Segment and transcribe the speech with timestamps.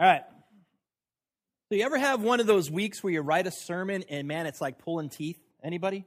[0.00, 0.22] All right.
[1.68, 4.46] So you ever have one of those weeks where you write a sermon and man,
[4.46, 5.40] it's like pulling teeth?
[5.62, 6.06] Anybody?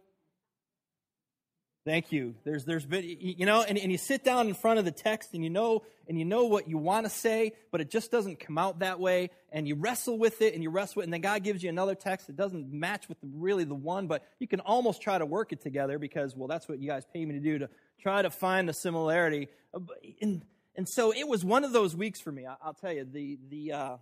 [1.83, 2.35] Thank you.
[2.46, 5.33] There's, there's been, you know, and, and you sit down in front of the text
[5.33, 8.39] and you know, and you know what you want to say, but it just doesn't
[8.39, 9.30] come out that way.
[9.51, 11.07] And you wrestle with it and you wrestle with it.
[11.07, 14.07] And then God gives you another text that doesn't match with the, really the one,
[14.07, 17.03] but you can almost try to work it together because, well, that's what you guys
[17.11, 17.69] pay me to do to
[17.99, 19.49] try to find the similarity.
[19.73, 19.79] Uh,
[20.21, 20.45] and,
[20.75, 22.45] and so it was one of those weeks for me.
[22.45, 23.97] I, will tell you, the, the, uh,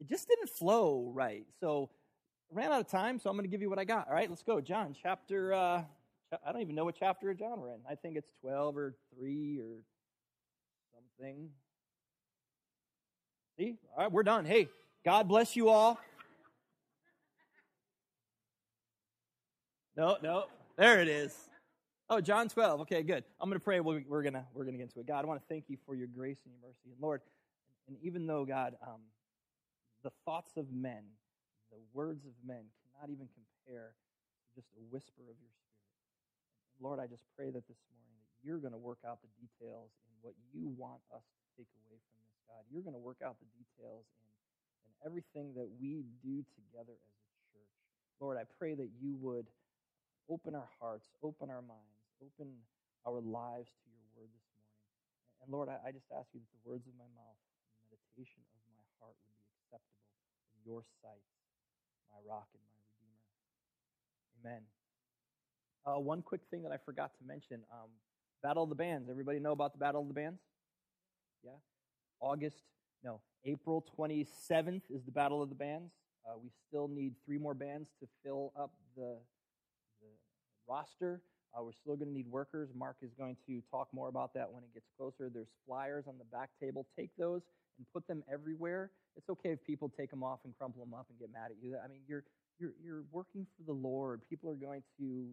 [0.00, 1.46] it just didn't flow right.
[1.60, 1.90] So
[2.52, 4.08] ran out of time, so I'm going to give you what I got.
[4.08, 4.60] All right, let's go.
[4.60, 5.82] John chapter, uh,
[6.46, 7.80] I don't even know what chapter of John we're in.
[7.88, 9.82] I think it's 12 or 3 or
[10.94, 11.48] something.
[13.58, 13.76] See?
[13.96, 14.44] All right, we're done.
[14.44, 14.68] Hey,
[15.04, 15.98] God bless you all.
[19.96, 20.44] No, no.
[20.76, 21.36] There it is.
[22.10, 22.90] Oh, John 12.
[22.90, 23.22] Okay, good.
[23.38, 23.78] I'm going to pray.
[23.78, 24.42] We're we're going to
[24.74, 25.06] get into it.
[25.06, 26.90] God, I want to thank you for your grace and your mercy.
[26.90, 27.22] And Lord,
[27.86, 28.98] and even though God, um,
[30.02, 31.06] the thoughts of men,
[31.70, 35.86] the words of men cannot even compare to just a whisper of your spirit.
[36.82, 39.94] Lord, I just pray that this morning that you're going to work out the details
[40.02, 42.66] in what you want us to take away from this, God.
[42.74, 44.34] You're going to work out the details in,
[44.82, 47.70] in everything that we do together as a church.
[48.18, 49.46] Lord, I pray that you would
[50.26, 52.52] open our hearts, open our minds, open
[53.08, 54.80] our lives to your word this morning.
[55.40, 58.44] And Lord, I, just ask you that the words of my mouth and the meditation
[58.52, 60.12] of my heart would be acceptable
[60.52, 61.24] in your sight,
[62.12, 63.24] my rock and my redeemer.
[64.36, 64.62] Amen.
[65.88, 67.88] Uh, one quick thing that I forgot to mention um,
[68.42, 69.08] Battle of the Bands.
[69.08, 70.40] Everybody know about the Battle of the Bands?
[71.42, 71.56] Yeah?
[72.20, 72.60] August,
[73.02, 75.92] no, April 27th is the Battle of the Bands.
[76.28, 79.16] Uh, we still need three more bands to fill up the,
[80.00, 80.08] the
[80.68, 81.22] roster.
[81.54, 82.68] Uh, we're still going to need workers.
[82.76, 85.30] Mark is going to talk more about that when it gets closer.
[85.32, 86.86] There's flyers on the back table.
[86.96, 87.42] Take those
[87.78, 88.90] and put them everywhere.
[89.16, 91.56] It's okay if people take them off and crumple them up and get mad at
[91.62, 91.76] you.
[91.82, 92.24] I mean, you're
[92.60, 94.20] you're you're working for the Lord.
[94.30, 95.26] People are going to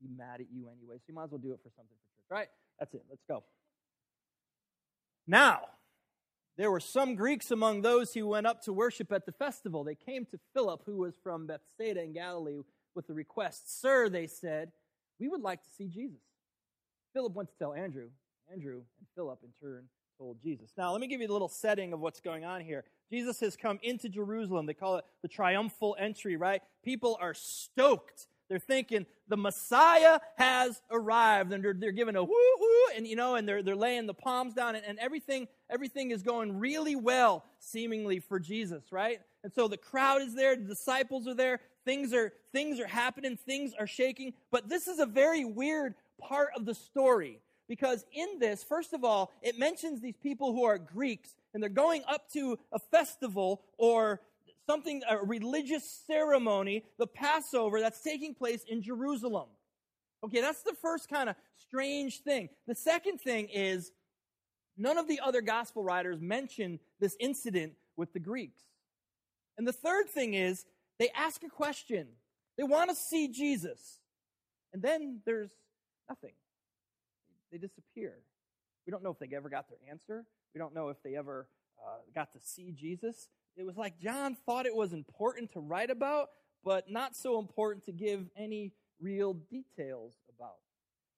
[0.00, 0.96] be mad at you anyway.
[0.96, 2.26] So you might as well do it for something for church.
[2.30, 2.48] All right?
[2.78, 3.04] That's it.
[3.10, 3.42] Let's go.
[5.26, 5.60] Now,
[6.56, 9.84] there were some Greeks among those who went up to worship at the festival.
[9.84, 12.60] They came to Philip, who was from Bethsaida in Galilee,
[12.94, 14.72] with the request Sir, they said,
[15.18, 16.20] we would like to see Jesus.
[17.12, 18.08] Philip went to tell Andrew.
[18.50, 19.84] Andrew and Philip, in turn,
[20.18, 20.70] told Jesus.
[20.76, 22.84] Now, let me give you a little setting of what's going on here.
[23.10, 24.66] Jesus has come into Jerusalem.
[24.66, 26.62] They call it the triumphal entry, right?
[26.84, 32.34] People are stoked they're thinking the Messiah has arrived, and they're, they're giving a woo
[32.58, 36.12] hoo, and you know, and they're they're laying the palms down, and, and everything everything
[36.12, 39.20] is going really well, seemingly for Jesus, right?
[39.42, 43.38] And so the crowd is there, the disciples are there, things are things are happening,
[43.38, 44.34] things are shaking.
[44.50, 49.04] But this is a very weird part of the story because in this, first of
[49.04, 53.62] all, it mentions these people who are Greeks and they're going up to a festival
[53.78, 54.20] or
[54.66, 59.48] something, a religious ceremony, the Passover, that's taking place in Jerusalem.
[60.24, 62.48] Okay, that's the first kind of strange thing.
[62.66, 63.92] The second thing is
[64.76, 68.62] none of the other gospel writers mention this incident with the Greeks.
[69.56, 70.66] And the third thing is
[70.98, 72.06] they ask a question.
[72.56, 74.00] They want to see Jesus.
[74.72, 75.50] And then there's
[76.08, 76.32] nothing.
[77.52, 78.14] They disappear.
[78.86, 80.24] We don't know if they ever got their answer.
[80.54, 81.48] We don't know if they ever
[81.78, 85.90] uh, got to see Jesus it was like John thought it was important to write
[85.90, 86.28] about,
[86.62, 90.56] but not so important to give any real details about.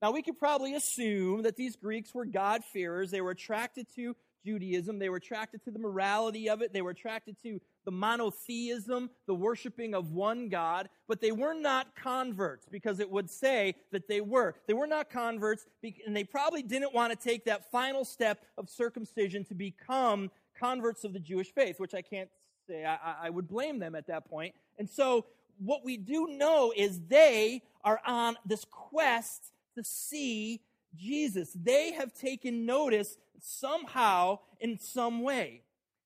[0.00, 3.11] Now, we could probably assume that these Greeks were God-fearers.
[3.11, 4.99] They were attracted to Judaism.
[4.99, 6.72] They were attracted to the morality of it.
[6.72, 11.94] They were attracted to the monotheism, the worshiping of one God, but they were not
[11.97, 14.54] converts because it would say that they were.
[14.66, 15.66] They were not converts,
[16.06, 21.05] and they probably didn't want to take that final step of circumcision to become converts
[21.05, 22.28] of the Jewish faith, which I can't
[22.69, 24.55] say I, I would blame them at that point.
[24.78, 25.25] And so
[25.59, 30.60] what we do know is they are on this quest to see
[30.98, 31.53] Jesus.
[31.54, 35.62] They have taken notice somehow in some way.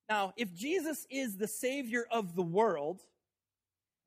[0.08, 3.00] Now, if Jesus is the Savior of the world,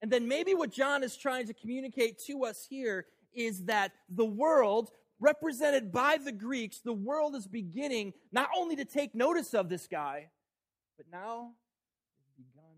[0.01, 4.25] and then maybe what John is trying to communicate to us here is that the
[4.25, 9.67] world, represented by the Greeks, the world is beginning not only to take notice of
[9.67, 10.29] this guy,
[10.97, 11.53] but now
[12.19, 12.75] has begun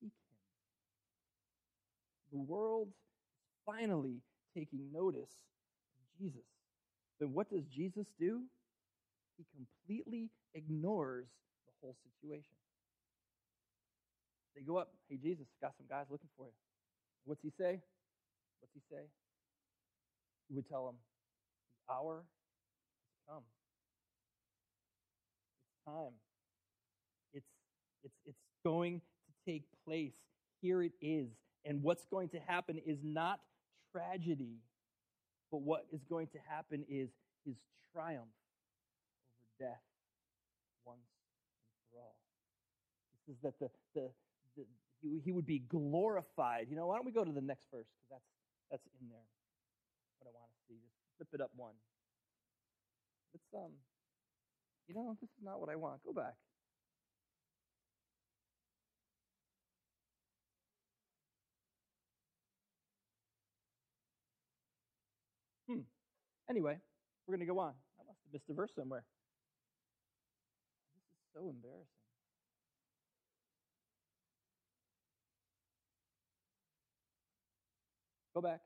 [0.00, 0.38] to seek him.
[2.32, 2.94] The world is
[3.64, 4.16] finally
[4.54, 5.30] taking notice
[6.00, 6.42] of Jesus.
[7.20, 8.42] Then what does Jesus do?
[9.36, 11.26] He completely ignores
[11.66, 12.54] the whole situation.
[14.56, 16.52] They go up, hey, Jesus, got some guys looking for you.
[17.24, 17.80] What's he say?
[18.60, 19.02] What's he say?
[20.48, 20.96] He would tell them,
[21.86, 23.42] the hour has come.
[25.70, 26.14] It's time
[27.34, 27.46] it's
[28.04, 30.12] It's, it's going to take place.
[30.60, 31.28] Here it is.
[31.64, 33.40] And what's going to happen is not
[33.92, 34.56] tragedy,
[35.50, 37.08] but what is going to happen is
[37.44, 37.56] his
[37.92, 38.32] triumph
[39.32, 39.82] over death
[40.84, 42.16] once and for all.
[43.26, 44.10] He says that the, the,
[44.56, 44.64] the
[45.00, 46.66] he, he would be glorified.
[46.68, 47.86] You know, why don't we go to the next verse?
[47.86, 48.30] Because that's,
[48.70, 49.26] that's in there.
[50.18, 50.80] What I want to see.
[50.80, 51.74] Just flip it up one.
[53.32, 53.72] Let's, um,
[54.88, 56.02] you know, this is not what I want.
[56.04, 56.34] Go back.
[66.50, 66.78] Anyway,
[67.26, 67.72] we're going to go on.
[68.00, 69.04] I must have missed a verse somewhere.
[70.94, 71.86] This is so embarrassing.
[78.34, 78.60] Go back.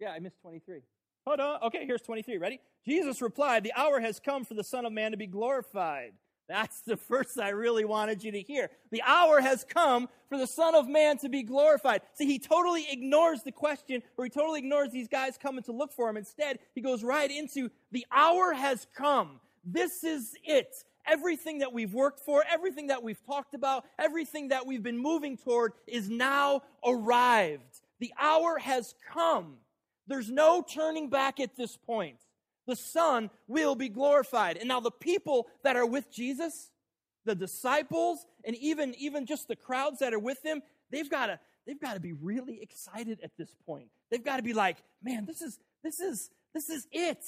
[0.00, 0.80] Yeah, I missed 23.
[1.26, 1.62] Hold on.
[1.62, 2.38] Okay, here's 23.
[2.38, 2.60] Ready?
[2.84, 6.12] Jesus replied, The hour has come for the Son of Man to be glorified.
[6.48, 8.70] That's the verse I really wanted you to hear.
[8.90, 12.02] The hour has come for the Son of Man to be glorified.
[12.14, 15.92] See, he totally ignores the question, or he totally ignores these guys coming to look
[15.92, 16.16] for him.
[16.16, 19.40] Instead, he goes right into the hour has come.
[19.64, 20.74] This is it.
[21.06, 25.36] Everything that we've worked for, everything that we've talked about, everything that we've been moving
[25.36, 27.80] toward is now arrived.
[28.00, 29.56] The hour has come.
[30.06, 32.16] There's no turning back at this point.
[32.66, 34.56] The Son will be glorified.
[34.56, 36.70] And now the people that are with Jesus,
[37.24, 41.38] the disciples, and even, even just the crowds that are with him, they've got to
[41.66, 43.88] they've got to be really excited at this point.
[44.10, 47.24] They've got to be like, man, this is this is this is it.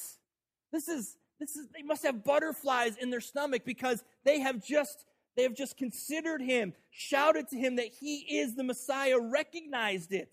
[0.72, 5.04] This is this is they must have butterflies in their stomach because they have just
[5.36, 10.32] they have just considered him, shouted to him that he is the Messiah, recognized it.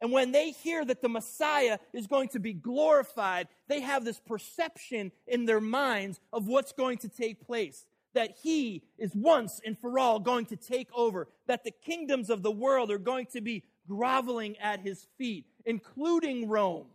[0.00, 4.20] And when they hear that the Messiah is going to be glorified, they have this
[4.20, 7.84] perception in their minds of what's going to take place.
[8.14, 11.28] That he is once and for all going to take over.
[11.46, 16.48] That the kingdoms of the world are going to be groveling at his feet, including
[16.48, 16.86] Rome.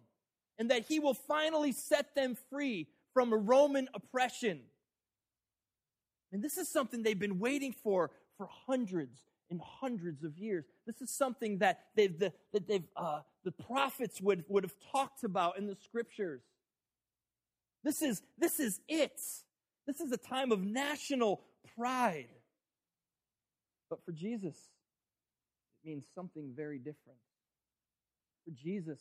[0.57, 4.61] And that he will finally set them free from Roman oppression.
[6.31, 9.19] And this is something they've been waiting for for hundreds
[9.53, 10.65] in hundreds of years.
[10.87, 15.23] This is something that they've, the, that they've, uh, the prophets would, would have talked
[15.23, 16.41] about in the scriptures.
[17.83, 19.21] This is, this is it.
[19.85, 21.41] This is a time of national
[21.77, 22.29] pride.
[23.89, 27.19] But for Jesus, it means something very different.
[28.45, 28.99] For Jesus,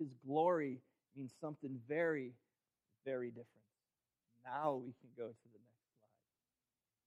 [0.00, 0.80] his glory
[1.16, 2.32] means something very,
[3.04, 3.46] very different.
[4.44, 5.65] Now we can go to the.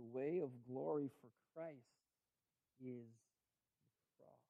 [0.00, 1.92] The way of glory for Christ
[2.80, 4.48] is the cross.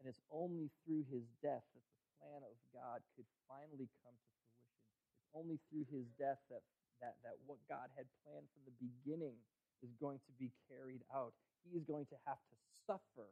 [0.00, 4.30] And it's only through his death that the plan of God could finally come to
[4.40, 4.88] fruition.
[5.20, 6.64] It's only through his death that,
[7.04, 9.36] that, that what God had planned from the beginning
[9.84, 11.36] is going to be carried out.
[11.68, 12.56] He is going to have to
[12.88, 13.28] suffer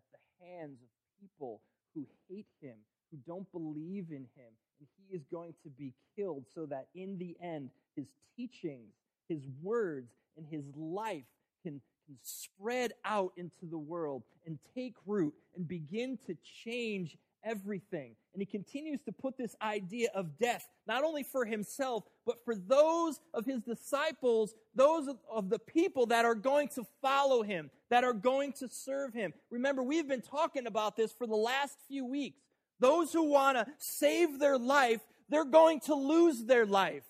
[0.00, 0.88] at the hands of
[1.20, 1.60] people
[1.92, 2.80] who hate him,
[3.12, 4.52] who don't believe in him.
[4.80, 7.68] And he is going to be killed so that in the end,
[8.00, 8.96] his teachings,
[9.28, 11.24] his words, and his life
[11.62, 18.16] can can spread out into the world and take root and begin to change everything.
[18.32, 22.54] And he continues to put this idea of death, not only for himself, but for
[22.54, 28.04] those of his disciples, those of the people that are going to follow him, that
[28.04, 29.34] are going to serve him.
[29.50, 32.40] Remember, we've been talking about this for the last few weeks.
[32.80, 37.04] Those who want to save their life, they're going to lose their life.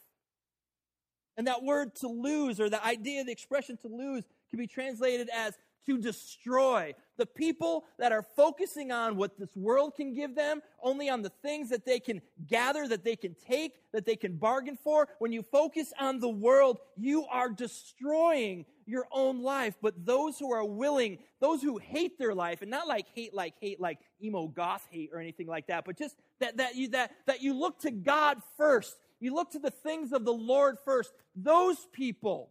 [1.39, 5.31] And that word to lose, or the idea, the expression to lose, can be translated
[5.33, 5.55] as
[5.87, 6.95] to destroy.
[7.17, 11.31] The people that are focusing on what this world can give them, only on the
[11.31, 15.33] things that they can gather, that they can take, that they can bargain for, when
[15.33, 19.77] you focus on the world, you are destroying your own life.
[19.81, 23.55] But those who are willing, those who hate their life, and not like hate like
[23.61, 27.13] hate like emo goth hate or anything like that, but just that, that you that
[27.27, 28.97] that you look to God first.
[29.21, 31.13] You look to the things of the Lord first.
[31.35, 32.51] Those people,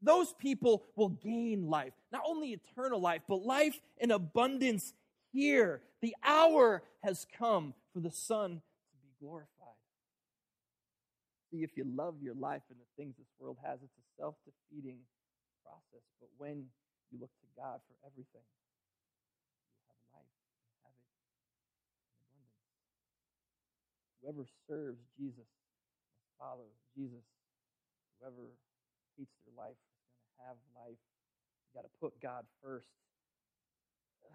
[0.00, 4.94] those people will gain life, not only eternal life, but life in abundance
[5.32, 5.82] here.
[6.00, 9.50] The hour has come for the Son to be glorified.
[11.50, 14.34] See, if you love your life and the things this world has, it's a self
[14.44, 14.98] defeating
[15.62, 16.04] process.
[16.20, 16.64] But when
[17.12, 18.42] you look to God for everything,
[24.26, 25.46] whoever serves Jesus
[29.16, 29.88] hates their life is
[30.20, 31.00] going to have life.
[31.72, 32.88] You got to put God first.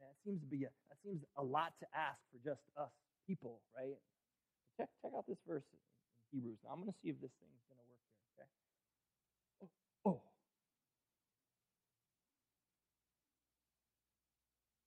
[0.00, 2.92] Man, it seems to be a, that seems a lot to ask for just us
[3.26, 3.98] people, right?
[4.76, 5.78] Check check out this verse in
[6.32, 6.58] Hebrews.
[6.64, 8.24] Now I'm going to see if this thing's going to work here.
[8.34, 8.48] Okay.
[10.06, 10.22] Oh, oh.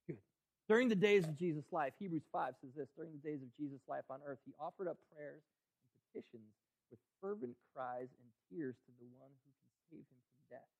[0.07, 0.21] Good.
[0.67, 3.83] During the days of Jesus' life, Hebrews 5 says this During the days of Jesus'
[3.87, 6.55] life on earth, he offered up prayers and petitions
[6.87, 10.71] with fervent cries and tears to the one who can save him from death.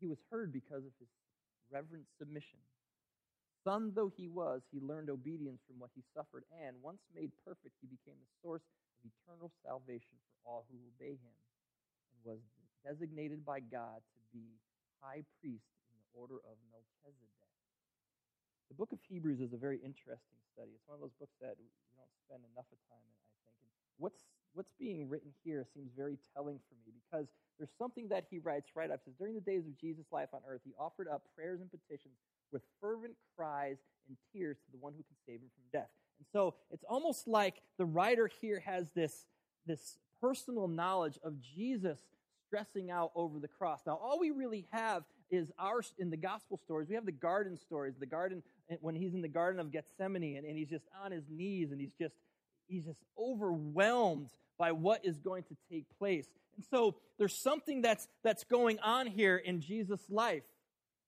[0.00, 1.12] He was heard because of his
[1.68, 2.56] reverent submission.
[3.60, 7.76] Son though he was, he learned obedience from what he suffered, and once made perfect,
[7.84, 8.64] he became the source
[8.96, 11.36] of eternal salvation for all who obey him,
[12.16, 12.40] and was
[12.80, 14.56] designated by God to be
[15.04, 17.39] high priest in the order of Melchizedek.
[18.70, 20.70] The book of Hebrews is a very interesting study.
[20.78, 21.66] It's one of those books that we
[21.98, 23.58] don't spend enough of time in, I think.
[23.58, 24.22] And what's
[24.54, 27.26] what's being written here seems very telling for me because
[27.58, 29.02] there's something that he writes right up.
[29.02, 31.70] It says, During the days of Jesus' life on earth, he offered up prayers and
[31.70, 32.14] petitions
[32.52, 33.76] with fervent cries
[34.08, 35.90] and tears to the one who can save him from death.
[36.18, 39.24] And so it's almost like the writer here has this,
[39.66, 41.98] this personal knowledge of Jesus
[42.46, 43.80] stressing out over the cross.
[43.86, 46.88] Now, all we really have is our in the gospel stories.
[46.88, 48.42] We have the garden stories, the garden
[48.80, 51.80] when he's in the Garden of Gethsemane and, and he's just on his knees and
[51.80, 52.14] he's just
[52.66, 56.26] he's just overwhelmed by what is going to take place.
[56.56, 60.42] And so there's something that's that's going on here in Jesus' life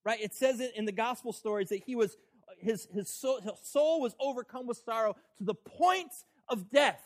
[0.04, 0.21] right?
[0.21, 2.16] It says it in the gospel stories that he was,
[2.59, 6.12] his, his, soul, his soul was overcome with sorrow to the point
[6.49, 7.02] of death.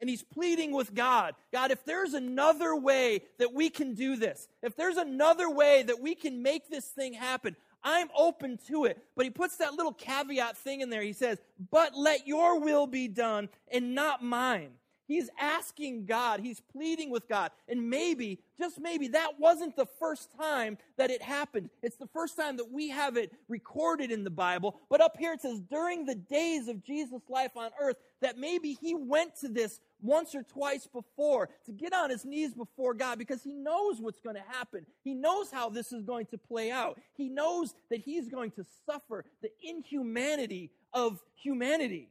[0.00, 4.48] And he's pleading with God God, if there's another way that we can do this,
[4.62, 8.98] if there's another way that we can make this thing happen, I'm open to it.
[9.14, 11.02] But he puts that little caveat thing in there.
[11.02, 11.38] He says,
[11.70, 14.70] But let your will be done and not mine.
[15.06, 17.50] He's asking God, he's pleading with God.
[17.68, 21.70] And maybe, just maybe, that wasn't the first time that it happened.
[21.82, 24.80] It's the first time that we have it recorded in the Bible.
[24.88, 28.72] But up here it says, during the days of Jesus' life on earth, that maybe
[28.80, 33.18] he went to this once or twice before to get on his knees before God
[33.18, 34.86] because he knows what's going to happen.
[35.02, 36.98] He knows how this is going to play out.
[37.16, 42.08] He knows that he's going to suffer the inhumanity of humanity.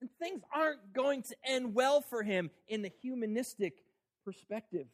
[0.00, 3.74] And things aren't going to end well for him in the humanistic
[4.24, 4.86] perspective.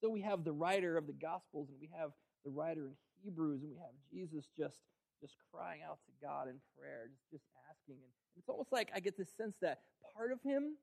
[0.00, 2.10] So we have the writer of the Gospels and we have
[2.44, 2.92] the writer in
[3.24, 4.76] Hebrews and we have Jesus just
[5.20, 7.96] just crying out to God in prayer, just, just asking.
[7.96, 9.80] And it's almost like I get this sense that
[10.14, 10.76] part of him,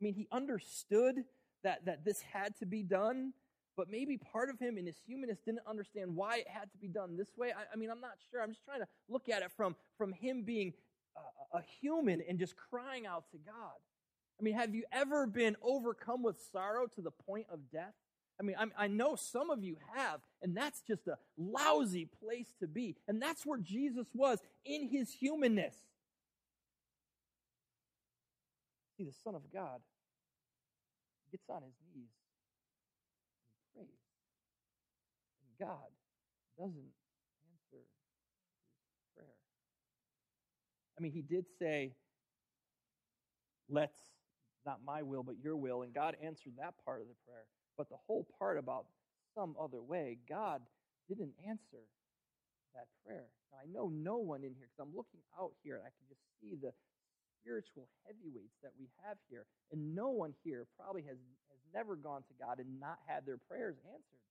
[0.00, 1.24] I mean, he understood
[1.64, 3.32] that, that this had to be done,
[3.76, 6.88] but maybe part of him in his humanness didn't understand why it had to be
[6.88, 7.52] done this way.
[7.56, 8.42] I, I mean, I'm not sure.
[8.42, 10.72] I'm just trying to look at it from, from him being
[11.52, 13.74] a, human and just crying out to God.
[14.38, 17.94] I mean, have you ever been overcome with sorrow to the point of death?
[18.40, 22.54] I mean, I'm, i know some of you have, and that's just a lousy place
[22.60, 22.94] to be.
[23.08, 25.74] And that's where Jesus was in his humanness.
[28.96, 29.80] See, the Son of God
[31.32, 32.10] gets on his knees
[33.74, 33.88] and prays.
[35.42, 35.88] And God
[36.58, 36.97] doesn't
[40.98, 41.92] I mean, he did say,
[43.70, 43.96] let's,
[44.66, 45.82] not my will, but your will.
[45.82, 47.46] And God answered that part of the prayer.
[47.76, 48.86] But the whole part about
[49.34, 50.62] some other way, God
[51.08, 51.86] didn't answer
[52.74, 53.26] that prayer.
[53.52, 56.06] Now, I know no one in here, because I'm looking out here and I can
[56.08, 56.72] just see the
[57.40, 59.46] spiritual heavyweights that we have here.
[59.70, 63.38] And no one here probably has, has never gone to God and not had their
[63.48, 64.24] prayers answered.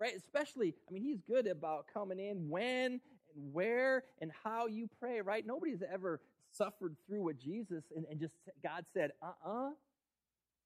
[0.00, 0.16] Right?
[0.16, 3.00] Especially, I mean, he's good about coming in when
[3.36, 5.46] and where and how you pray, right?
[5.46, 6.20] Nobody's ever
[6.52, 9.70] suffered through what Jesus and, and just God said, uh uh-uh, uh,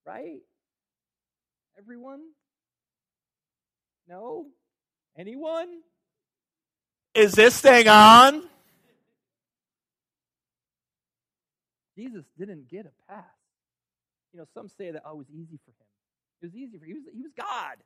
[0.04, 0.40] right?
[1.78, 2.20] Everyone?
[4.08, 4.46] No?
[5.18, 5.68] Anyone?
[7.14, 8.42] Is this thing on?
[11.96, 13.24] Jesus didn't get a pass.
[14.32, 15.86] You know, some say that, oh, it was easy for him.
[16.42, 16.88] It was easy for him.
[16.88, 17.76] He was, he was God.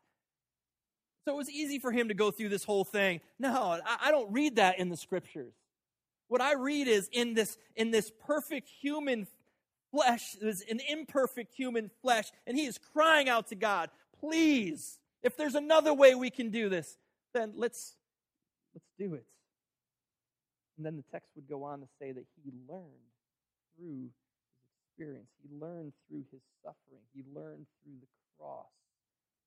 [1.24, 3.20] So it was easy for him to go through this whole thing.
[3.38, 5.52] No, I don't read that in the scriptures.
[6.28, 9.26] What I read is in this, in this perfect human
[9.90, 15.36] flesh, there's an imperfect human flesh, and he is crying out to God, please, if
[15.36, 16.96] there's another way we can do this,
[17.34, 17.96] then let's
[18.74, 19.26] let's do it.
[20.76, 22.84] And then the text would go on to say that he learned
[23.76, 24.10] through his
[24.88, 25.28] experience.
[25.42, 27.02] He learned through his suffering.
[27.12, 28.06] He learned through the
[28.38, 28.66] cross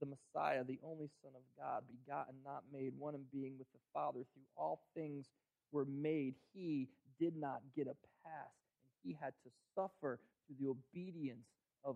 [0.03, 3.79] the Messiah, the only Son of God, begotten, not made, one in being with the
[3.93, 4.19] Father.
[4.33, 5.27] Through all things
[5.71, 6.35] were made.
[6.53, 11.47] He did not get a pass, and he had to suffer through the obedience
[11.85, 11.95] of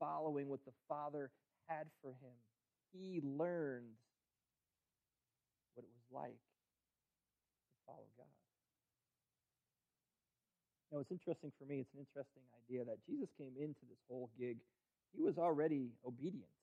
[0.00, 1.30] following what the Father
[1.68, 2.34] had for him.
[2.92, 3.94] He learned
[5.74, 6.38] what it was like
[7.70, 8.26] to follow God.
[10.92, 14.30] Now, it's interesting for me, it's an interesting idea that Jesus came into this whole
[14.38, 14.58] gig.
[15.14, 16.53] He was already obedient.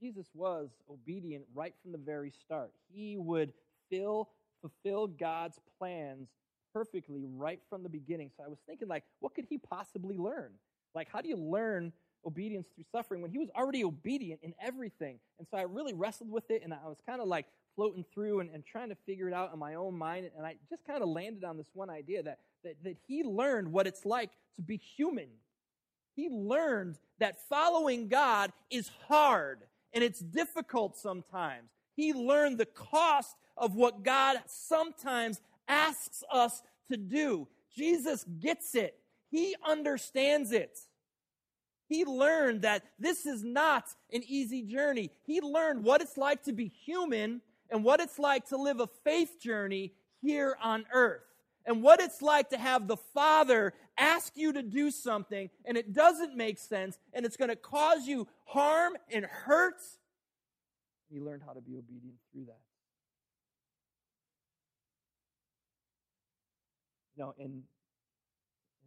[0.00, 2.72] Jesus was obedient right from the very start.
[2.92, 3.52] He would
[3.90, 4.28] fill,
[4.60, 6.28] fulfill God's plans
[6.72, 8.30] perfectly right from the beginning.
[8.36, 10.50] So I was thinking, like, what could he possibly learn?
[10.94, 11.92] Like, how do you learn
[12.26, 15.18] obedience through suffering when he was already obedient in everything?
[15.38, 17.46] And so I really wrestled with it, and I was kind of like
[17.76, 20.30] floating through and, and trying to figure it out in my own mind.
[20.36, 23.72] And I just kind of landed on this one idea that, that, that he learned
[23.72, 25.28] what it's like to be human.
[26.14, 29.60] He learned that following God is hard
[29.94, 31.70] and it's difficult sometimes.
[31.94, 37.48] He learned the cost of what God sometimes asks us to do.
[37.74, 38.98] Jesus gets it.
[39.30, 40.78] He understands it.
[41.88, 45.10] He learned that this is not an easy journey.
[45.24, 48.88] He learned what it's like to be human and what it's like to live a
[49.04, 51.22] faith journey here on earth.
[51.66, 55.92] And what it's like to have the Father ask you to do something and it
[55.92, 59.80] doesn't make sense and it's going to cause you harm and hurt.
[61.10, 62.60] He learned how to be obedient through that.
[67.16, 67.62] You know, in,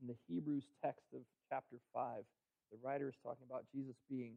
[0.02, 2.24] in the Hebrews text of chapter 5,
[2.72, 4.36] the writer is talking about Jesus being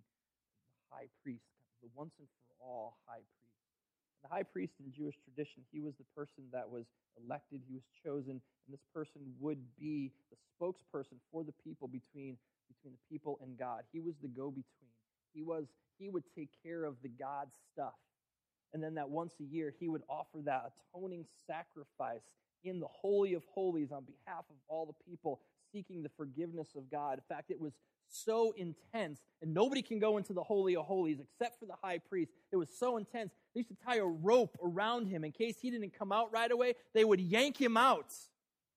[0.78, 1.42] the high priest,
[1.82, 3.58] the once and for all high priest.
[4.22, 6.86] The high priest in Jewish tradition, he was the person that was
[7.18, 12.38] elected, he was chosen, and this person would be the spokesperson for the people between,
[12.70, 13.82] between the people and God.
[13.90, 14.94] He was the go between.
[15.34, 15.66] He was
[16.00, 17.92] he would take care of the God stuff.
[18.72, 22.22] And then that once a year he would offer that atoning sacrifice
[22.64, 25.40] in the holy of holies on behalf of all the people
[25.72, 27.18] seeking the forgiveness of God.
[27.18, 27.72] In fact, it was
[28.08, 31.98] so intense, and nobody can go into the Holy of Holies except for the high
[31.98, 32.32] priest.
[32.50, 33.30] It was so intense.
[33.54, 36.50] They used to tie a rope around him in case he didn't come out right
[36.50, 36.74] away.
[36.92, 38.12] They would yank him out.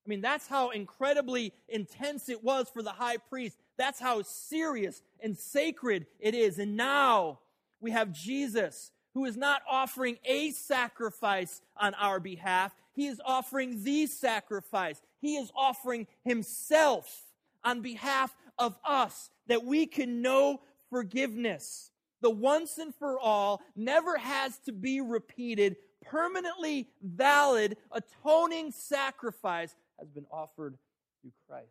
[0.06, 3.56] I mean, that's how incredibly intense it was for the high priest.
[3.76, 6.60] That's how serious and sacred it is.
[6.60, 7.40] And now
[7.80, 12.74] we have Jesus, who is not offering a sacrifice on our behalf.
[12.92, 15.00] He is offering the sacrifice.
[15.20, 17.22] He is offering himself
[17.64, 21.90] on behalf of us that we can know forgiveness.
[22.20, 30.08] The once and for all never has to be repeated, permanently valid, atoning sacrifice has
[30.08, 30.76] been offered
[31.20, 31.68] through Christ.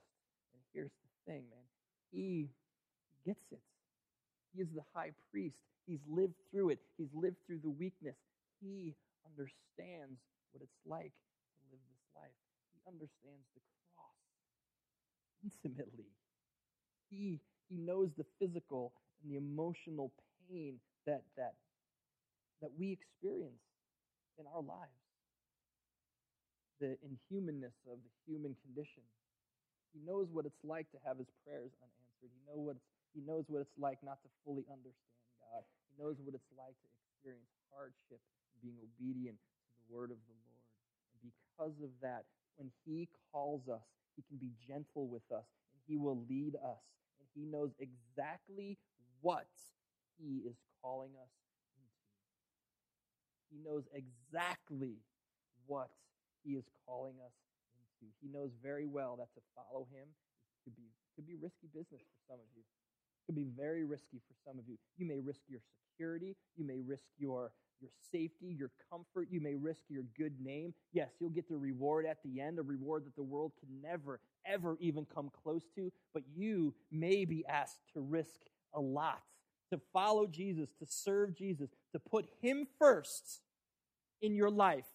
[0.53, 1.59] And here's the thing, man.
[2.11, 2.49] He
[3.25, 3.59] gets it.
[4.55, 5.55] He is the high priest.
[5.85, 6.79] He's lived through it.
[6.97, 8.15] He's lived through the weakness.
[8.61, 10.19] He understands
[10.51, 12.37] what it's like to live this life.
[12.71, 13.61] He understands the
[13.95, 14.19] cross
[15.43, 16.07] intimately.
[17.09, 20.11] He, he knows the physical and the emotional
[20.49, 21.55] pain that, that,
[22.61, 23.61] that we experience
[24.39, 24.99] in our lives.
[26.79, 29.03] The inhumanness of the human condition.
[29.93, 32.31] He knows what it's like to have his prayers unanswered.
[32.33, 32.77] He, know what
[33.13, 35.22] he knows what it's like not to fully understand
[35.53, 35.63] God.
[35.89, 38.21] He knows what it's like to experience hardship
[38.61, 40.65] being obedient to the word of the Lord.
[41.13, 42.25] And because of that,
[42.57, 43.85] when he calls us,
[44.17, 46.83] he can be gentle with us and he will lead us
[47.21, 48.77] And he knows exactly
[49.21, 49.47] what
[50.19, 51.31] He is calling us
[51.77, 52.11] into.
[53.51, 54.97] He knows exactly
[55.67, 55.89] what
[56.43, 57.35] He is calling us
[57.75, 58.11] into.
[58.21, 60.09] He knows very well that to follow Him
[60.65, 62.63] could be, could be risky business for some of you.
[63.25, 64.77] Could be very risky for some of you.
[64.97, 66.35] You may risk your security.
[66.55, 67.51] You may risk your
[67.83, 69.27] your safety, your comfort.
[69.29, 70.73] You may risk your good name.
[70.93, 74.21] Yes, you'll get the reward at the end, a reward that the world can never,
[74.45, 75.91] ever even come close to.
[76.13, 78.39] But you may be asked to risk
[78.73, 79.21] a lot,
[79.71, 83.41] to follow Jesus, to serve Jesus, to put Him first
[84.21, 84.87] in your life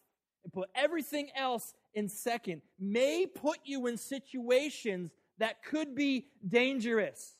[0.45, 7.37] and put everything else in second, may put you in situations that could be dangerous.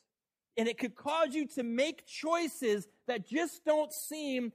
[0.57, 4.51] And it could cause you to make choices that just don't seem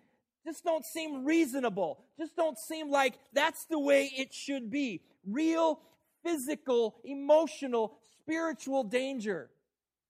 [0.46, 2.04] just don't seem reasonable.
[2.18, 5.00] Just don't seem like that's the way it should be.
[5.26, 5.80] Real
[6.22, 9.50] physical, emotional, spiritual danger.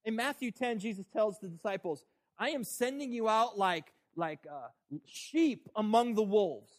[0.05, 2.05] In Matthew 10, Jesus tells the disciples,
[2.39, 4.69] I am sending you out like, like uh,
[5.07, 6.73] sheep among the wolves.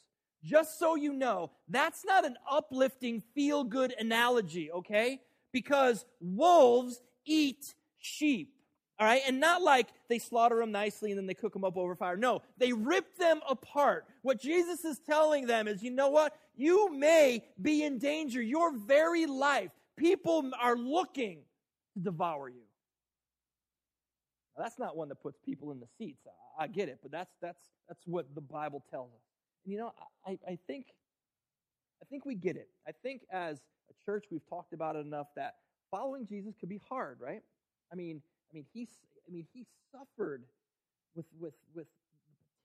[0.43, 5.21] Just so you know, that's not an uplifting, feel good analogy, okay?
[5.51, 8.54] Because wolves eat sheep.
[8.97, 11.75] All right, and not like they slaughter them nicely and then they cook them up
[11.75, 12.15] over fire.
[12.15, 14.05] No, they rip them apart.
[14.21, 16.33] What Jesus is telling them is, you know what?
[16.55, 18.41] You may be in danger.
[18.41, 21.39] Your very life, people are looking
[21.93, 22.61] to devour you.
[24.57, 26.25] Now, that's not one that puts people in the seats.
[26.57, 29.21] I, I get it, but that's that's that's what the Bible tells us.
[29.65, 29.91] And you know,
[30.25, 30.85] I, I think
[32.01, 32.69] I think we get it.
[32.87, 35.55] I think as a church we've talked about it enough that
[35.91, 37.41] following Jesus could be hard, right?
[37.91, 38.87] I mean, I mean he
[39.27, 40.43] I mean he suffered
[41.15, 41.87] with with with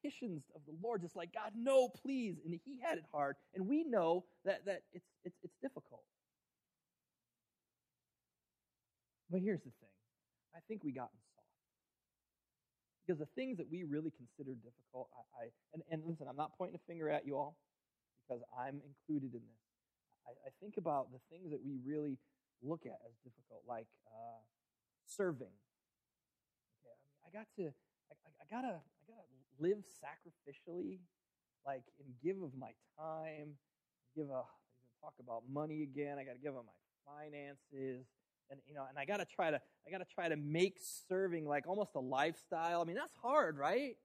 [0.02, 3.66] petitions of the Lord, just like God, no, please, and he had it hard, and
[3.66, 6.04] we know that that it's it's it's difficult.
[9.30, 9.94] But here's the thing:
[10.54, 11.46] I think we gotten soft
[13.06, 16.56] because the things that we really consider difficult, I, I and and listen, I'm not
[16.56, 17.56] pointing a finger at you all
[18.26, 19.64] because I'm included in this.
[20.26, 22.18] I, I think about the things that we really
[22.62, 24.40] look at as difficult, like uh,
[25.06, 25.54] serving.
[27.30, 29.26] I, got to, I, I gotta, I gotta
[29.60, 30.98] live sacrificially,
[31.66, 33.54] like and give of my time,
[34.16, 34.42] give a
[35.00, 36.18] talk about money again.
[36.18, 38.06] I got to give of my finances,
[38.50, 40.78] and you know, and I got to try to, I got to try to make
[41.08, 42.80] serving like almost a lifestyle.
[42.80, 43.96] I mean, that's hard, right?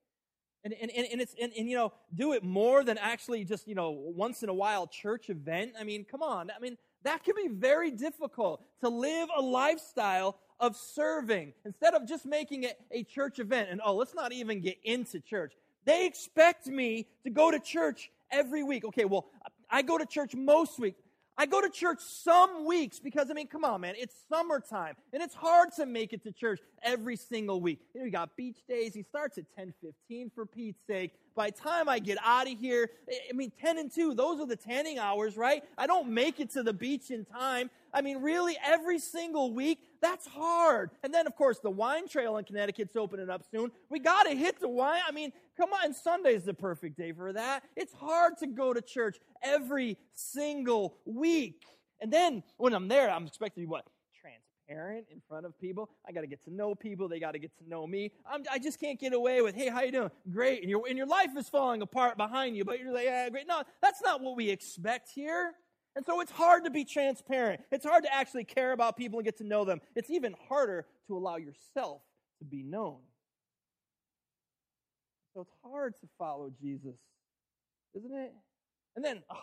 [0.64, 3.68] And, and, and, and it's and, and you know do it more than actually just
[3.68, 7.22] you know once in a while church event i mean come on i mean that
[7.22, 12.78] can be very difficult to live a lifestyle of serving instead of just making it
[12.90, 15.52] a church event and oh let's not even get into church
[15.84, 19.26] they expect me to go to church every week okay well
[19.70, 21.00] i go to church most weeks
[21.38, 25.22] I go to church some weeks because, I mean, come on, man, it's summertime and
[25.22, 27.80] it's hard to make it to church every single week.
[27.92, 28.94] You know, you got beach days.
[28.94, 31.12] He starts at 10 15 for Pete's sake.
[31.34, 34.46] By the time I get out of here, I mean, 10 and 2, those are
[34.46, 35.62] the tanning hours, right?
[35.76, 37.68] I don't make it to the beach in time.
[37.92, 40.90] I mean, really, every single week, that's hard.
[41.02, 43.70] And then, of course, the wine trail in Connecticut's opening up soon.
[43.90, 45.00] We got to hit the wine.
[45.06, 47.62] I mean, come on, Sunday's the perfect day for that.
[47.76, 51.62] It's hard to go to church every single week.
[52.00, 53.86] And then when I'm there, I'm expected to be what?
[54.20, 55.88] Transparent in front of people.
[56.06, 57.08] I got to get to know people.
[57.08, 58.12] They got to get to know me.
[58.30, 60.10] I'm, i just can't get away with, hey, how you doing?
[60.30, 60.60] Great.
[60.62, 63.46] And your, and your life is falling apart behind you, but you're like, yeah, great.
[63.46, 65.52] No, that's not what we expect here.
[65.96, 67.62] And so it's hard to be transparent.
[67.72, 69.80] It's hard to actually care about people and get to know them.
[69.94, 72.02] It's even harder to allow yourself
[72.38, 72.98] to be known.
[75.32, 76.96] So it's hard to follow Jesus,
[77.94, 78.34] isn't it?
[78.94, 79.42] And then, oh,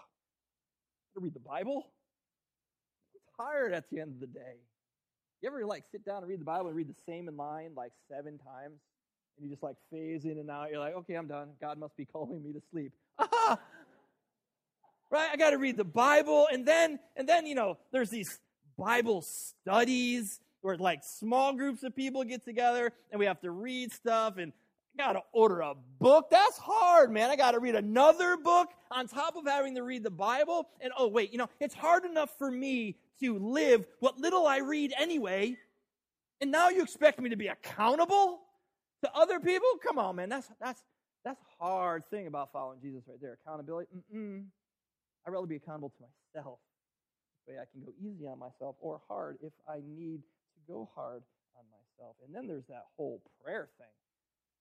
[1.16, 1.88] to read the Bible.
[3.16, 4.58] I'm tired at the end of the day.
[5.42, 7.72] You ever like sit down and read the Bible and read the same in line
[7.76, 8.80] like seven times?
[9.38, 10.70] And you just like phase in and out.
[10.70, 11.50] You're like, okay, I'm done.
[11.60, 12.92] God must be calling me to sleep.
[15.14, 15.30] right?
[15.32, 16.48] I got to read the Bible.
[16.52, 18.40] And then, and then, you know, there's these
[18.78, 23.92] Bible studies where like small groups of people get together and we have to read
[23.94, 24.52] stuff and
[25.00, 26.30] I got to order a book.
[26.32, 27.30] That's hard, man.
[27.30, 30.68] I got to read another book on top of having to read the Bible.
[30.82, 34.58] And oh, wait, you know, it's hard enough for me to live what little I
[34.58, 35.58] read anyway.
[36.42, 38.42] And now you expect me to be accountable
[39.04, 39.70] to other people?
[39.84, 40.30] Come on, man.
[40.30, 40.82] That's that's
[41.24, 43.38] that's hard thing about following Jesus right there.
[43.46, 43.90] Accountability.
[44.14, 44.46] Mm-mm.
[45.26, 46.60] I'd rather be accountable to myself.
[47.48, 50.90] This way I can go easy on myself or hard if I need to go
[50.96, 51.24] hard
[51.56, 52.16] on myself.
[52.26, 53.88] And then there's that whole prayer thing.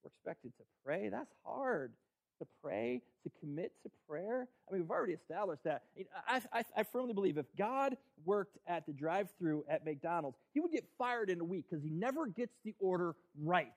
[0.03, 1.09] We're expected to pray.
[1.09, 1.93] That's hard
[2.39, 4.49] to pray, to commit to prayer.
[4.69, 5.83] I mean, we've already established that.
[6.27, 10.61] I, I, I firmly believe if God worked at the drive through at McDonald's, he
[10.61, 13.69] would get fired in a week because he never gets the order right.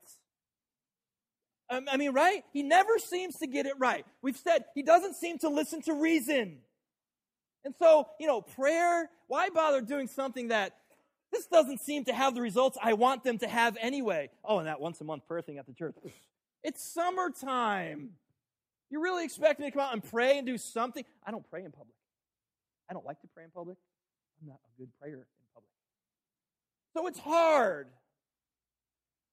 [1.70, 2.44] Um, I mean, right?
[2.54, 4.06] He never seems to get it right.
[4.22, 6.60] We've said he doesn't seem to listen to reason.
[7.66, 10.76] And so, you know, prayer, why bother doing something that
[11.34, 14.30] this doesn't seem to have the results I want them to have anyway?
[14.44, 15.96] Oh, and that once a month prayer thing at the church.
[16.64, 18.12] It's summertime.
[18.90, 21.04] You really expect me to come out and pray and do something?
[21.26, 21.96] I don't pray in public.
[22.90, 23.78] I don't like to pray in public.
[24.40, 25.70] I'm not a good prayer in public.
[26.94, 27.88] So it's hard.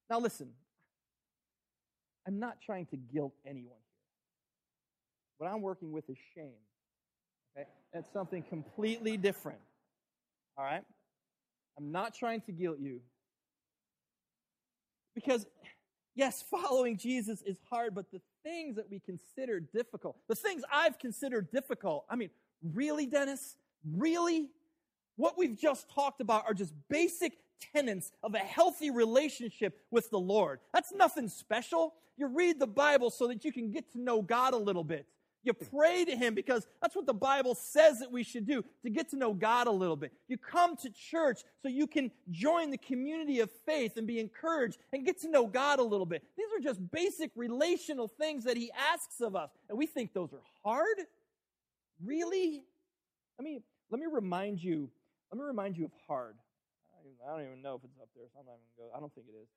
[0.09, 0.49] Now, listen,
[2.27, 4.03] I'm not trying to guilt anyone here.
[5.37, 6.53] What I'm working with is shame.
[7.57, 7.67] Okay?
[7.93, 9.59] That's something completely different.
[10.57, 10.85] All right?
[11.79, 13.01] I'm not trying to guilt you.
[15.15, 15.47] Because,
[16.15, 20.99] yes, following Jesus is hard, but the things that we consider difficult, the things I've
[20.99, 22.31] considered difficult, I mean,
[22.73, 23.57] really, Dennis?
[23.91, 24.49] Really?
[25.17, 27.35] What we've just talked about are just basic
[27.75, 30.61] tenets of a healthy relationship with the Lord.
[30.73, 31.95] That's nothing special.
[32.17, 35.07] You read the Bible so that you can get to know God a little bit.
[35.45, 38.91] You pray to Him because that's what the Bible says that we should do to
[38.91, 40.13] get to know God a little bit.
[40.29, 44.79] You come to church so you can join the community of faith and be encouraged
[44.93, 46.23] and get to know God a little bit.
[46.37, 49.51] These are just basic relational things that He asks of us.
[49.69, 50.99] And we think those are hard?
[52.05, 52.65] Really?
[53.39, 54.91] Let me, let me remind you,
[55.33, 56.37] let me remind you of hard.
[57.27, 58.97] I don't even know if it's up there, I'm not even go.
[58.97, 59.49] I don't think it is.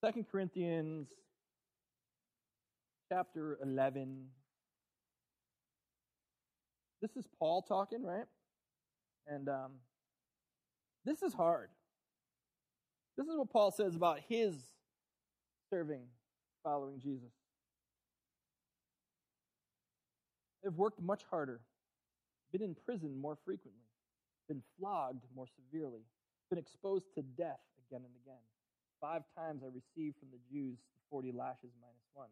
[0.00, 1.08] Second Corinthians
[3.08, 4.26] chapter 11.
[7.00, 8.26] This is Paul talking, right?
[9.26, 9.72] And um,
[11.04, 11.68] this is hard.
[13.16, 14.54] This is what Paul says about his
[15.70, 16.02] serving,
[16.62, 17.30] following Jesus.
[20.62, 21.60] They've worked much harder,
[22.52, 23.86] been in prison more frequently,
[24.48, 26.02] been flogged more severely,
[26.50, 28.42] been exposed to death again and again.
[29.00, 30.78] Five times I received from the Jews
[31.10, 32.28] 40 lashes minus one.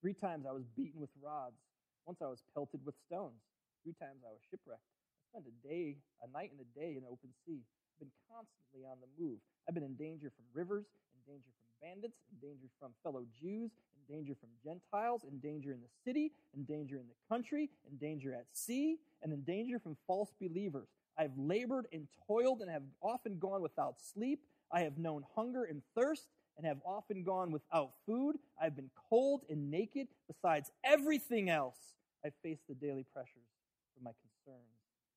[0.00, 1.60] Three times I was beaten with rods.
[2.06, 3.44] Once I was pelted with stones.
[3.84, 4.80] Three times I was shipwrecked.
[4.80, 7.60] I spent a day, a night and a day in open sea.
[7.60, 9.38] I've been constantly on the move.
[9.68, 13.70] I've been in danger from rivers, in danger from bandits, in danger from fellow Jews,
[13.92, 17.96] in danger from Gentiles, in danger in the city, in danger in the country, in
[17.98, 20.88] danger at sea, and in danger from false believers.
[21.18, 24.40] I've labored and toiled and have often gone without sleep.
[24.72, 26.28] I have known hunger and thirst
[26.60, 28.36] and have often gone without food.
[28.60, 30.08] I've been cold and naked.
[30.28, 31.78] Besides everything else,
[32.22, 33.48] I've faced the daily pressures
[33.96, 34.68] of my concerns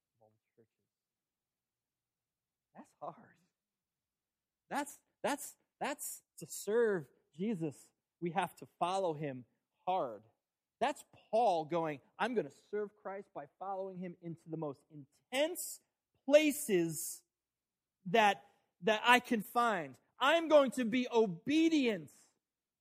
[0.08, 0.71] of all the churches.
[2.73, 3.15] That's hard.
[4.69, 7.75] That's that's that's to serve Jesus.
[8.21, 9.43] We have to follow him
[9.86, 10.21] hard.
[10.79, 14.79] That's Paul going, I'm going to serve Christ by following him into the most
[15.34, 15.82] intense
[16.25, 17.19] places
[18.12, 18.43] that
[18.84, 19.95] that I can find.
[20.23, 22.09] I'm going to be obedient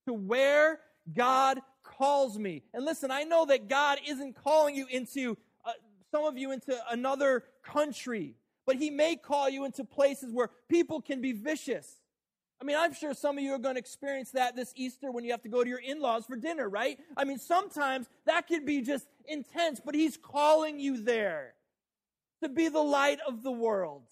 [0.06, 0.78] to where
[1.12, 2.62] God calls me.
[2.72, 5.72] And listen, I know that God isn't calling you into, uh,
[6.12, 11.00] some of you into another country, but He may call you into places where people
[11.00, 12.00] can be vicious.
[12.60, 15.24] I mean, I'm sure some of you are going to experience that this Easter when
[15.24, 16.96] you have to go to your in laws for dinner, right?
[17.16, 21.54] I mean, sometimes that could be just intense, but He's calling you there
[22.40, 24.04] to be the light of the world.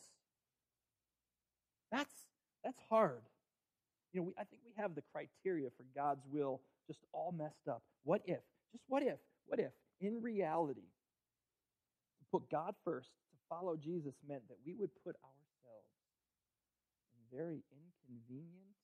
[1.92, 2.12] That's,
[2.64, 3.22] that's hard.
[4.12, 7.68] You know, we, I think we have the criteria for God's will just all messed
[7.68, 7.82] up.
[8.02, 8.40] What if?
[8.72, 9.18] Just what if?
[9.46, 9.70] What if?
[10.00, 10.88] In reality,
[12.18, 15.94] to put God first, to follow Jesus meant that we would put ourselves
[17.14, 18.74] in very inconvenient,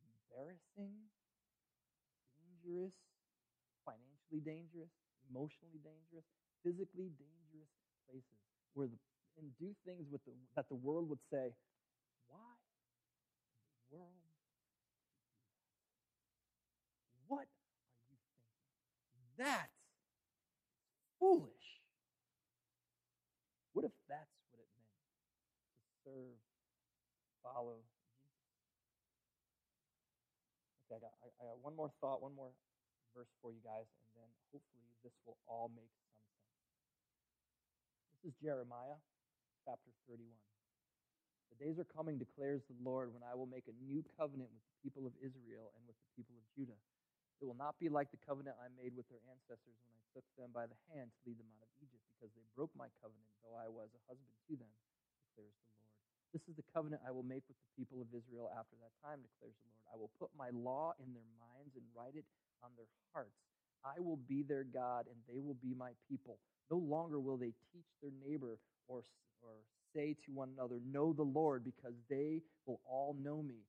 [0.00, 0.96] embarrassing,
[2.36, 2.94] dangerous,
[3.84, 4.92] financially dangerous,
[5.28, 6.24] emotionally dangerous,
[6.64, 7.70] physically dangerous
[8.08, 8.40] places
[8.74, 8.98] where the,
[9.36, 11.52] and do things with the, that the world would say,
[13.92, 14.26] in the world
[17.28, 17.50] What are
[18.10, 18.46] you thinking?
[19.38, 19.72] That's
[21.18, 21.82] foolish.
[23.74, 26.38] What if that's what it meant to serve,
[27.42, 28.40] follow Jesus?
[30.86, 32.54] Okay, I got, I, I got one more thought, one more
[33.12, 36.46] verse for you guys, and then hopefully this will all make some sense.
[38.14, 39.02] This is Jeremiah
[39.66, 40.55] chapter 31.
[41.54, 44.64] The days are coming, declares the Lord, when I will make a new covenant with
[44.66, 46.76] the people of Israel and with the people of Judah.
[47.40, 50.24] It will not be like the covenant I made with their ancestors when I took
[50.40, 53.28] them by the hand to lead them out of Egypt, because they broke my covenant,
[53.44, 54.72] though I was a husband to them,
[55.32, 55.84] declares the Lord.
[56.32, 59.20] This is the covenant I will make with the people of Israel after that time,
[59.20, 59.84] declares the Lord.
[59.92, 62.24] I will put my law in their minds and write it
[62.64, 63.36] on their hearts.
[63.84, 66.40] I will be their God, and they will be my people.
[66.72, 69.04] No longer will they teach their neighbor or,
[69.44, 69.60] or
[69.96, 73.64] say to one another, Know the Lord, because they will all know me,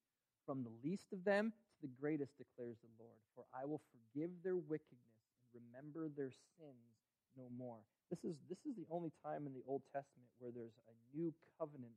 [0.46, 3.20] from the least of them to the greatest, declares the Lord.
[3.36, 5.16] For I will forgive their wickedness
[5.54, 6.92] and remember their sins
[7.38, 7.78] no more.
[8.10, 11.34] This is, this is the only time in the Old Testament where there's a new
[11.60, 11.94] covenant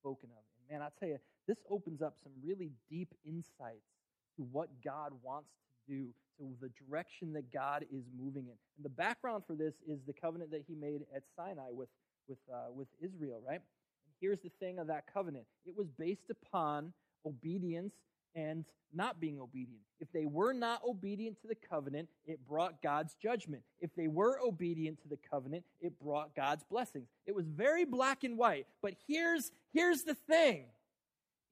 [0.00, 0.42] spoken of.
[0.54, 3.90] And man, I tell you, this opens up some really deep insights
[4.36, 5.50] to what God wants
[5.86, 8.56] to do, to the direction that God is moving in.
[8.76, 11.88] And the background for this is the covenant that he made at Sinai with,
[12.28, 13.60] with, uh, with Israel, right?
[13.60, 16.92] And here's the thing of that covenant it was based upon
[17.26, 17.94] obedience
[18.34, 18.64] and
[18.94, 19.82] not being obedient.
[20.00, 23.62] If they were not obedient to the covenant, it brought God's judgment.
[23.80, 27.08] If they were obedient to the covenant, it brought God's blessings.
[27.26, 28.66] It was very black and white.
[28.80, 30.66] But here's, here's the thing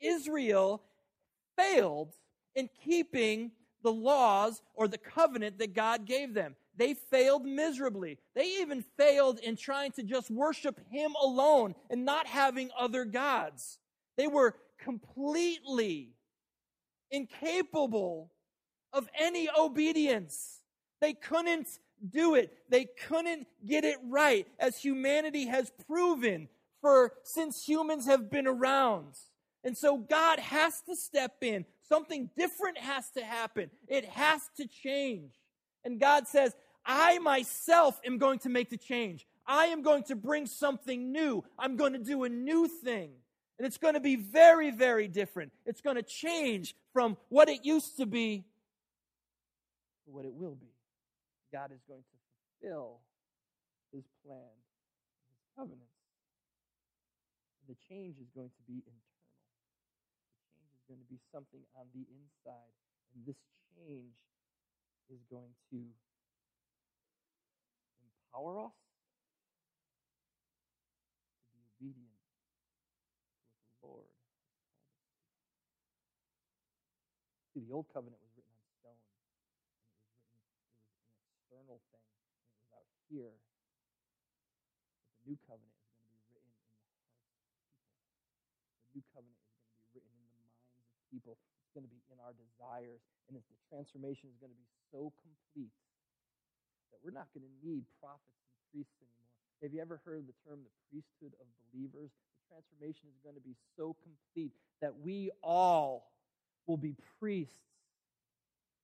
[0.01, 0.83] Israel
[1.57, 2.13] failed
[2.55, 3.51] in keeping
[3.83, 6.57] the laws or the covenant that God gave them.
[6.77, 8.19] They failed miserably.
[8.35, 13.79] They even failed in trying to just worship Him alone and not having other gods.
[14.17, 16.11] They were completely
[17.11, 18.31] incapable
[18.93, 20.61] of any obedience.
[21.01, 21.69] They couldn't
[22.09, 22.53] do it.
[22.69, 26.49] They couldn't get it right, as humanity has proven
[26.81, 29.15] for since humans have been around.
[29.65, 31.65] And so God has to step in.
[31.89, 33.71] Something different has to happen.
[33.89, 35.33] It has to change.
[35.85, 36.55] And God says,
[36.87, 39.27] I myself am going to make the change.
[39.47, 41.45] I am going to bring something new.
[41.59, 43.11] I'm going to do a new thing.
[43.59, 45.53] And it's going to be very, very different.
[45.65, 48.45] It's going to change from what it used to be
[50.05, 50.73] to what it will be.
[51.53, 52.17] God is going to
[52.61, 53.01] fulfill
[53.93, 54.55] his plan,
[55.31, 55.91] his covenant.
[57.69, 59.35] The change is going to be internal.
[60.45, 62.75] The change is going to be something on the inside.
[63.15, 63.41] And this
[63.75, 64.15] change
[65.11, 65.81] is going to
[68.37, 68.77] empower us
[71.41, 74.13] to be obedient to the Lord.
[77.57, 81.33] See, the old covenant was written on stone, and it was written, it was an
[81.33, 83.33] external thing, and it was out here.
[85.01, 87.41] But the new covenant is going to be written in the hearts of people.
[88.85, 91.41] The new covenant is going to be written in the minds of people.
[91.65, 93.01] It's going to be in our desires,
[93.33, 95.73] and the transformation is going to be so complete
[97.07, 99.31] we're not going to need prophets and priests anymore.
[99.63, 102.11] Have you ever heard the term the priesthood of believers?
[102.11, 104.51] The transformation is going to be so complete
[104.83, 106.11] that we all
[106.67, 107.55] will be priests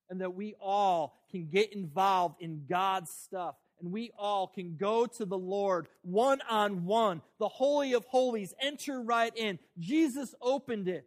[0.09, 5.05] and that we all can get involved in God's stuff and we all can go
[5.05, 9.59] to the Lord one on one, the Holy of Holies, enter right in.
[9.79, 11.05] Jesus opened it.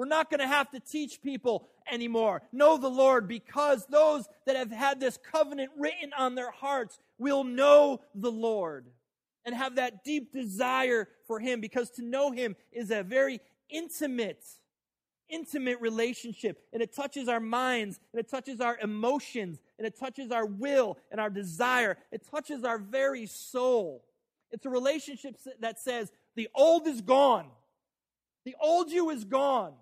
[0.00, 2.40] We're not going to have to teach people anymore.
[2.52, 7.44] Know the Lord because those that have had this covenant written on their hearts will
[7.44, 8.86] know the Lord
[9.44, 14.42] and have that deep desire for Him because to know Him is a very intimate
[15.28, 20.30] intimate relationship and it touches our minds and it touches our emotions and it touches
[20.30, 21.98] our will and our desire.
[22.10, 24.02] It touches our very soul.
[24.50, 27.48] It's a relationship that says the old is gone.
[28.46, 29.74] The old you is gone.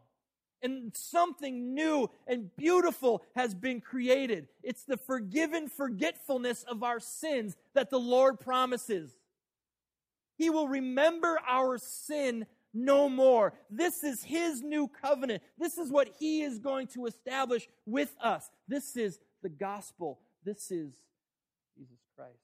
[0.62, 4.48] And something new and beautiful has been created.
[4.62, 9.12] It's the forgiven forgetfulness of our sins that the Lord promises.
[10.36, 13.54] He will remember our sin no more.
[13.70, 15.42] This is His new covenant.
[15.58, 18.50] This is what He is going to establish with us.
[18.66, 20.20] This is the gospel.
[20.44, 20.92] This is
[21.76, 22.38] Jesus Christ.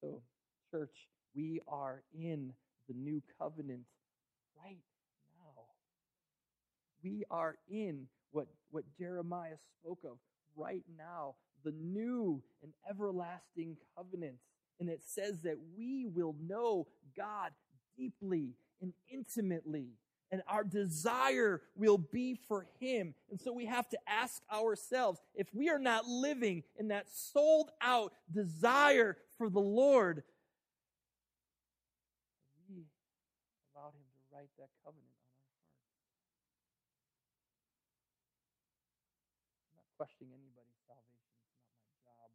[0.00, 0.22] So,
[0.70, 2.52] church, we are in
[2.88, 3.82] the new covenant
[4.62, 4.78] right.
[7.06, 10.18] We are in what, what Jeremiah spoke of
[10.56, 14.36] right now the new and everlasting covenant.
[14.78, 17.50] And it says that we will know God
[17.96, 19.88] deeply and intimately.
[20.30, 23.14] And our desire will be for Him.
[23.30, 27.70] And so we have to ask ourselves if we are not living in that sold
[27.80, 30.24] out desire for the Lord,
[32.68, 32.84] we
[33.70, 35.86] allowed Him to write that covenant on our hearts.
[39.70, 42.26] I'm not questioning anybody's salvation, it's not my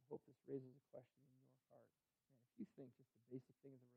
[0.00, 1.92] I hope this raises a question in your heart.
[1.92, 3.96] Man, if you think just the basic things of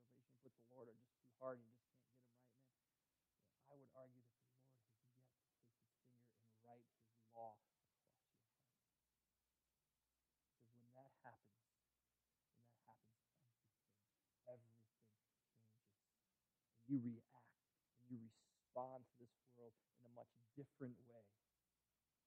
[0.80, 3.20] Lord are just too hard and you just can't get them right, man,
[3.68, 6.00] I would argue that the Lord has yet to take his finger
[6.48, 8.24] and write his law across your
[8.56, 8.80] heart.
[10.56, 11.68] Because when that happens,
[12.48, 13.28] when that happens,
[14.48, 16.24] everything, everything changes.
[16.64, 17.54] And you react
[18.02, 19.72] and you respond to this world
[20.02, 21.26] in a much different way.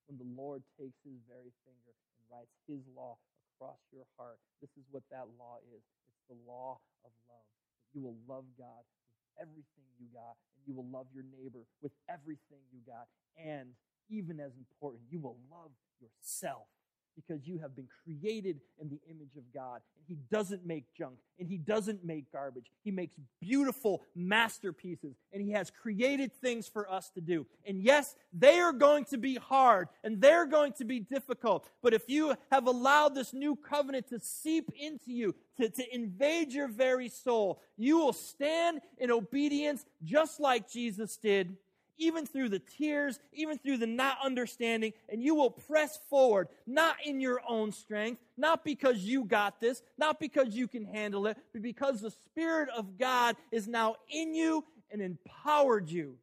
[0.06, 3.18] When the Lord takes his very finger and writes his law
[3.54, 5.82] across your heart, this is what that law is.
[5.82, 7.46] It's the law of love
[7.82, 11.66] That you will love God with everything you got, and you will love your neighbor
[11.82, 13.10] with everything you got.
[13.34, 13.74] And
[14.08, 16.68] even as important, you will love yourself
[17.14, 19.80] because you have been created in the image of God.
[19.96, 22.66] And He doesn't make junk and He doesn't make garbage.
[22.82, 27.46] He makes beautiful masterpieces and He has created things for us to do.
[27.66, 31.68] And yes, they are going to be hard and they're going to be difficult.
[31.82, 36.52] But if you have allowed this new covenant to seep into you, to, to invade
[36.52, 41.56] your very soul, you will stand in obedience just like Jesus did
[41.98, 46.96] even through the tears, even through the not understanding, and you will press forward, not
[47.04, 51.36] in your own strength, not because you got this, not because you can handle it,
[51.52, 56.16] but because the Spirit of God is now in you and empowered you.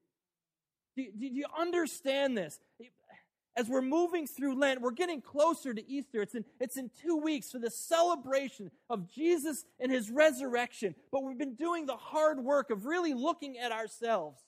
[0.96, 2.60] Do, do you understand this?
[3.56, 6.22] As we're moving through Lent, we're getting closer to Easter.
[6.22, 10.96] It's in, it's in two weeks for the celebration of Jesus and his resurrection.
[11.12, 14.40] But we've been doing the hard work of really looking at ourselves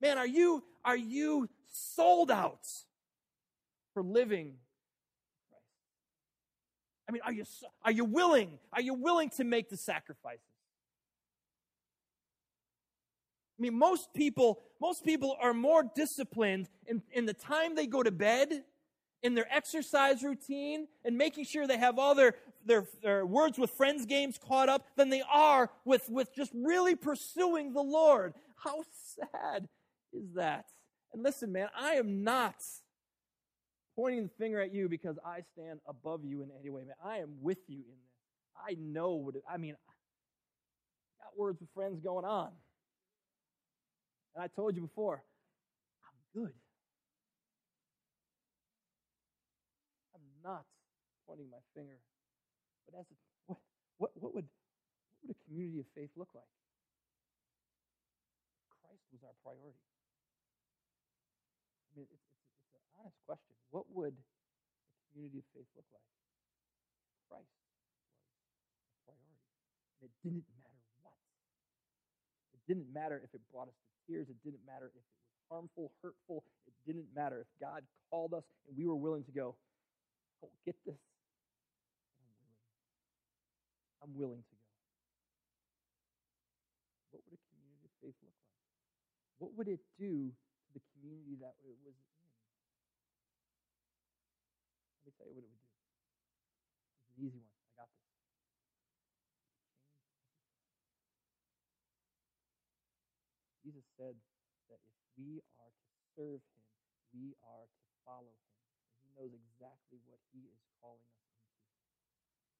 [0.00, 2.66] Man, are you are you sold out
[3.92, 4.54] for living?
[7.08, 7.44] I mean, are you
[7.84, 8.58] are you willing?
[8.72, 10.40] Are you willing to make the sacrifices?
[13.58, 18.02] I mean, most people, most people are more disciplined in, in the time they go
[18.02, 18.64] to bed,
[19.22, 23.70] in their exercise routine, and making sure they have all their their, their words with
[23.70, 28.34] friends games caught up than they are with, with just really pursuing the Lord.
[28.56, 28.82] How
[29.16, 29.68] sad
[30.12, 30.66] is that?
[31.12, 32.56] And listen, man, I am not
[33.96, 36.96] pointing the finger at you because I stand above you in any way, man.
[37.04, 38.10] I am with you in this.
[38.56, 39.74] I know what it, I mean.
[41.18, 42.50] Got words with friends going on.
[44.34, 45.22] And I told you before,
[46.04, 46.52] I'm good.
[50.14, 50.64] I'm not
[51.26, 51.98] pointing my finger.
[52.86, 53.14] But as a,
[53.46, 53.58] what,
[53.98, 56.44] what, what, would, what would a community of faith look like?
[58.82, 59.84] Christ was our priority.
[61.90, 63.59] I mean, it's, it's, it's an honest question.
[63.70, 66.10] What would a community of faith look like?
[67.30, 69.38] Christ was a priority.
[70.02, 71.14] And it didn't matter what.
[72.54, 74.26] It didn't matter if it brought us to tears.
[74.26, 75.10] It didn't matter if it was
[75.46, 76.42] harmful, hurtful.
[76.66, 79.54] It didn't matter if God called us and we were willing to go,
[80.42, 80.98] oh, get this.
[82.18, 82.58] I'm willing.
[84.02, 84.66] I'm willing to go.
[87.14, 88.58] What would a community of faith look like?
[89.38, 91.94] What would it do to the community that it was?
[95.00, 95.72] Let me tell you what it would do.
[97.00, 97.56] It's an easy one.
[97.64, 98.04] I got this.
[103.64, 104.16] Jesus said
[104.68, 106.64] that if we are to serve him,
[107.16, 108.52] we are to follow him.
[108.84, 111.48] And he knows exactly what he is calling us into.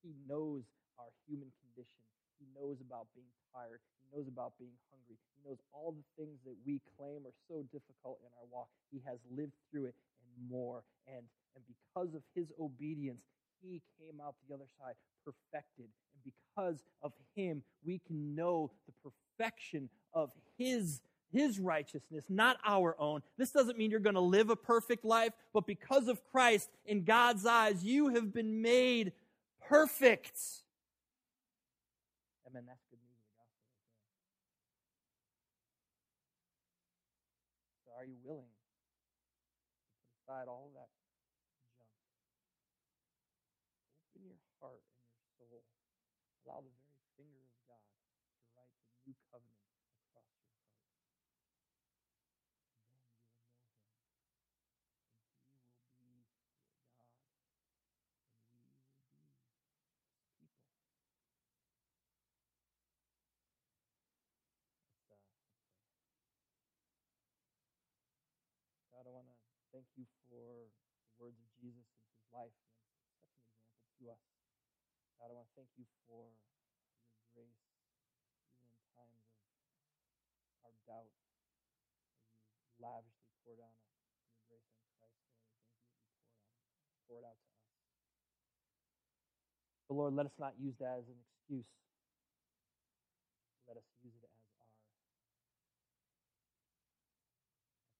[0.00, 0.64] He knows
[0.96, 2.00] our human condition.
[2.40, 3.84] He knows about being tired.
[4.00, 5.20] He knows about being hungry.
[5.36, 8.72] He knows all the things that we claim are so difficult in our walk.
[8.88, 9.96] He has lived through it
[10.48, 10.82] more.
[11.06, 11.24] And,
[11.54, 13.22] and because of his obedience,
[13.62, 15.86] he came out the other side perfected.
[16.14, 21.00] And because of him, we can know the perfection of his
[21.32, 23.22] his righteousness, not our own.
[23.38, 27.04] This doesn't mean you're going to live a perfect life, but because of Christ, in
[27.04, 29.12] God's eyes, you have been made
[29.68, 30.38] perfect.
[32.48, 32.64] Amen.
[32.66, 33.14] That's good news.
[37.84, 38.49] So, are you willing
[40.46, 40.94] all of that
[41.74, 41.90] junk?
[44.14, 45.66] Open your heart and your soul.
[46.46, 49.58] Allow the very finger of God to write the new covenant
[50.06, 50.70] across your heart.
[55.98, 56.62] And then you will know
[56.94, 57.10] Him.
[58.54, 59.66] And He will be your God.
[60.30, 60.70] And we will be His people.
[64.30, 65.26] Let's, uh, let's pray.
[68.94, 72.54] God, I want to thank you for the words of Jesus and his life.
[72.54, 74.22] And such an example to us.
[75.18, 76.34] God, I want to thank you for
[77.14, 77.62] your grace,
[78.50, 81.26] even in times of our doubt, as
[82.66, 83.78] you lavishly pour out
[84.32, 85.44] your grace on Christ, Lord.
[85.46, 87.38] I thank you that you poured out,
[87.70, 88.88] poured out to us.
[89.86, 91.68] But Lord, let us not use that as an excuse.
[93.68, 94.70] Let us use it as our,